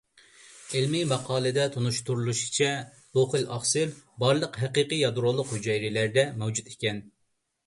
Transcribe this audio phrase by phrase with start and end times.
[0.77, 2.69] ئىلمىي ماقالىدە تونۇشتۇرۇلۇشىچە،
[3.19, 3.93] بۇ خىل ئاقسىل
[4.25, 7.05] بارلىق ھەقىقىي يادرولۇق ھۈجەيرىلەردە مەۋجۇت ئىكەن.